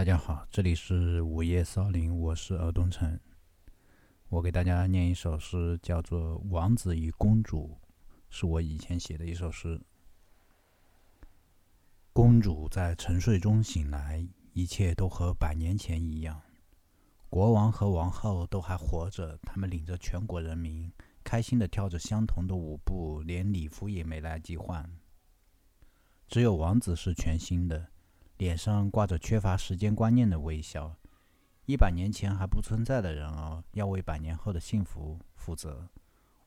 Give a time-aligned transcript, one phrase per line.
[0.00, 3.20] 大家好，这里是午夜骚林，我是尔东城。
[4.30, 7.78] 我给大家念一首诗，叫做《王子与公主》，
[8.30, 9.78] 是我以前写的一首诗。
[12.14, 16.40] 公主在沉睡中醒来，一切都和百年前一样。
[17.28, 20.90] 国王和王后都还活着，他们领着全国人民，
[21.22, 24.90] 开心地跳着相同的舞步，连礼服也没来及换。
[26.26, 27.88] 只有王子是全新的，
[28.40, 30.96] 脸上挂着缺乏时间观念的微笑。
[31.66, 35.86] 一百年前还不存在的人儿，要为百年后的幸福负责。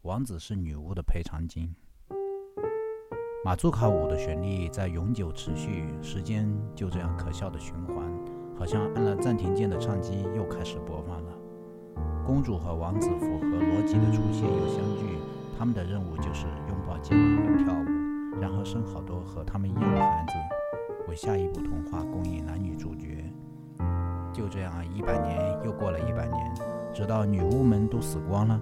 [0.00, 1.76] 王子是女巫的赔偿金。
[3.44, 7.96] 马祖卡舞的旋律在永久持续，时间就这样可笑的循环，
[8.58, 11.36] 好像按了暂停键的唱机又开始播放了。
[12.24, 15.18] 公主和王子符合逻辑的出现又相聚，
[15.58, 18.40] 他们的任务就是拥抱、接吻和跳舞。
[18.40, 20.32] 然后生好多和他们一样的孩子，
[21.08, 23.24] 为下一部童话供应男女主角。
[24.32, 26.54] 就这样，一百年又过了一百年，
[26.94, 28.58] 直到女巫们都死光了，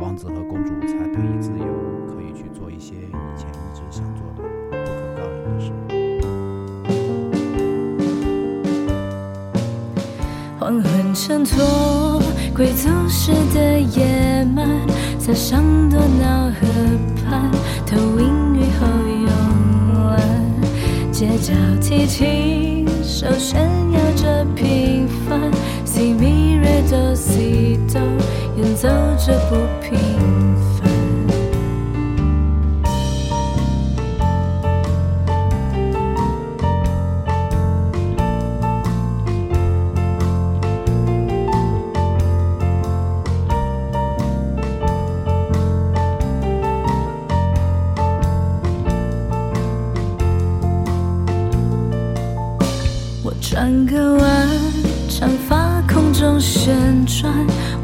[0.00, 1.66] 王子和公主才得以自由，
[2.08, 4.78] 可以去做一些以前一直想做的不可
[5.16, 5.72] 告人的事。
[10.58, 12.20] 黄昏衬托
[12.54, 14.66] 贵族式的野蛮，
[15.16, 16.66] 在上多瑙河
[17.24, 17.50] 畔
[17.86, 18.47] 投影。
[21.40, 23.60] 小提琴手炫
[23.92, 25.50] 耀着平凡
[25.86, 28.00] ，Si Mi Re Do Si Do
[28.56, 29.96] 演奏着不平
[30.76, 30.97] 凡。
[53.58, 54.48] 转个弯，
[55.08, 57.34] 长发空中旋转，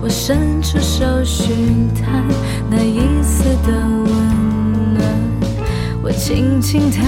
[0.00, 2.24] 我伸出手寻探
[2.70, 5.04] 那一丝的温暖。
[6.00, 7.02] 我轻轻弹，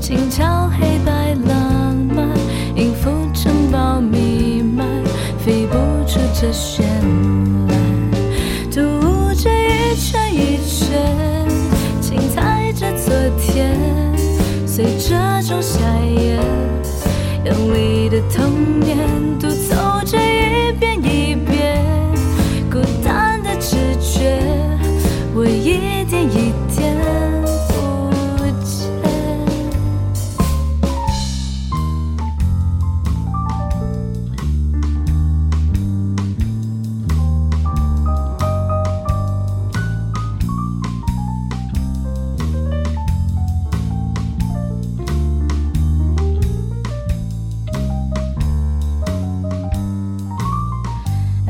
[0.00, 2.26] 轻敲黑白浪漫，
[2.74, 4.84] 音符城堡弥漫，
[5.38, 7.67] 飞不出这旋律。
[17.48, 18.98] 有你的童年，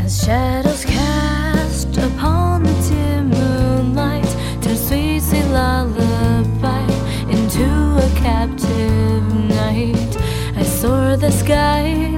[0.08, 4.24] The shadows cast upon the dim moonlight
[4.62, 6.86] Turn sweet, sweet lullaby
[7.28, 10.16] Into a captive night.
[10.56, 12.16] I soar the sky,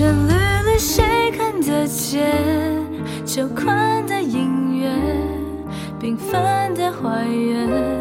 [0.00, 2.32] 旋律里谁看得见？
[3.26, 4.88] 秋宽的音乐，
[6.00, 7.99] 缤纷的花园。